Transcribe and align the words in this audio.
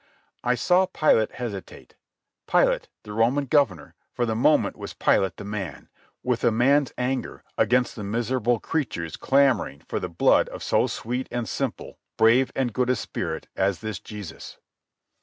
I 0.43 0.55
saw 0.55 0.87
Pilate 0.87 1.33
hesitate. 1.33 1.93
Pilate, 2.47 2.89
the 3.03 3.13
Roman 3.13 3.45
governor, 3.45 3.93
for 4.11 4.25
the 4.25 4.33
moment 4.33 4.75
was 4.75 4.95
Pilate 4.95 5.37
the 5.37 5.43
man, 5.43 5.89
with 6.23 6.43
a 6.43 6.49
man's 6.49 6.91
anger 6.97 7.43
against 7.55 7.95
the 7.95 8.03
miserable 8.03 8.59
creatures 8.59 9.15
clamouring 9.15 9.83
for 9.87 9.99
the 9.99 10.09
blood 10.09 10.49
of 10.49 10.63
so 10.63 10.87
sweet 10.87 11.27
and 11.29 11.47
simple, 11.47 11.99
brave 12.17 12.51
and 12.55 12.73
good 12.73 12.89
a 12.89 12.95
spirit 12.95 13.47
as 13.55 13.81
this 13.81 13.99
Jesus. 13.99 14.57